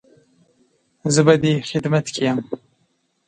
زه 1.13 1.21
به 1.25 1.33
دې 1.41 1.53
خدمت 1.69 2.05
کې 2.13 2.21
يم 2.27 2.39